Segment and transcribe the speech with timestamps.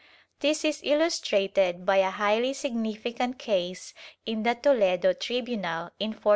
[0.39, 3.93] This is illustrated by a highly significant case
[4.25, 6.21] in the Toledo tribimal in 1488.